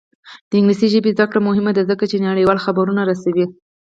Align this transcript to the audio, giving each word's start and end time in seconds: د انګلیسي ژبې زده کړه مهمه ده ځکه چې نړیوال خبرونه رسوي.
د 0.49 0.51
انګلیسي 0.57 0.87
ژبې 0.93 1.11
زده 1.15 1.25
کړه 1.29 1.39
مهمه 1.47 1.71
ده 1.77 1.83
ځکه 1.91 2.03
چې 2.11 2.25
نړیوال 2.27 2.57
خبرونه 2.65 3.01
رسوي. 3.09 3.45